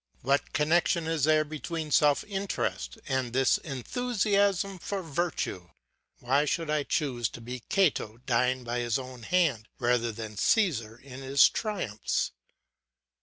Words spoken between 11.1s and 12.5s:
his triumphs?